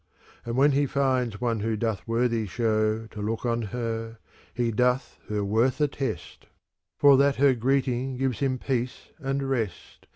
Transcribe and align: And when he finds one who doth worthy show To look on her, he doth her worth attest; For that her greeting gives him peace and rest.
And 0.45 0.57
when 0.57 0.71
he 0.71 0.87
finds 0.87 1.39
one 1.39 1.59
who 1.59 1.77
doth 1.77 2.07
worthy 2.07 2.47
show 2.47 3.05
To 3.05 3.21
look 3.21 3.45
on 3.45 3.61
her, 3.61 4.17
he 4.51 4.71
doth 4.71 5.19
her 5.29 5.43
worth 5.45 5.79
attest; 5.79 6.47
For 6.97 7.17
that 7.17 7.35
her 7.35 7.53
greeting 7.53 8.17
gives 8.17 8.39
him 8.39 8.57
peace 8.57 9.09
and 9.19 9.47
rest. 9.47 10.07